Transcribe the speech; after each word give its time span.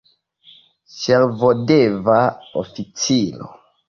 Servodeva 0.93 2.15
oficiro. 2.63 3.51